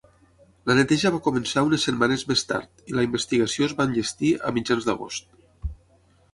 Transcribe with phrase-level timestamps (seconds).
[0.69, 4.57] La neteja va començar unes setmanes més tard i la investigació es va enllestir a
[4.59, 5.33] mitjans d'agost.